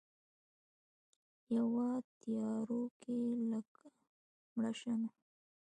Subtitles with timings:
[1.55, 1.87] یوه
[2.21, 3.17] تیارو کې
[3.51, 3.85] لکه
[4.55, 5.11] مړه شمعه